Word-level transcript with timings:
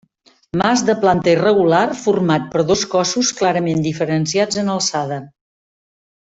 Mas 0.61 0.79
de 0.87 0.95
planta 1.03 1.29
irregular 1.33 1.83
format 2.05 2.49
per 2.55 2.65
dos 2.71 2.83
cossos 2.95 3.31
clarament 3.43 3.87
diferenciats 3.91 4.65
en 4.65 4.77
alçada. 4.79 5.23